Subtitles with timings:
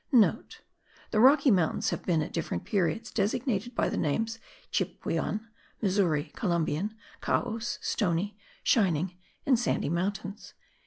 [0.09, 0.11] (*
[1.11, 5.41] The Rocky Mountains have been at different periods designated by the names of Chypewyan,
[5.79, 10.55] Missouri, Columbian, Caous, Stony, Shining and Sandy Mountains.)